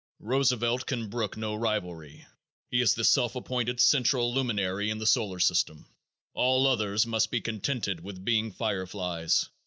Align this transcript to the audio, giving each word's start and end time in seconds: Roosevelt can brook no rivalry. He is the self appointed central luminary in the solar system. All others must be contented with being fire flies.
Roosevelt 0.19 0.87
can 0.87 1.11
brook 1.11 1.37
no 1.37 1.53
rivalry. 1.53 2.25
He 2.71 2.81
is 2.81 2.95
the 2.95 3.03
self 3.03 3.35
appointed 3.35 3.79
central 3.79 4.33
luminary 4.33 4.89
in 4.89 4.97
the 4.97 5.05
solar 5.05 5.37
system. 5.39 5.85
All 6.33 6.65
others 6.65 7.05
must 7.05 7.29
be 7.29 7.39
contented 7.39 7.99
with 8.03 8.25
being 8.25 8.51
fire 8.51 8.87
flies. 8.87 9.47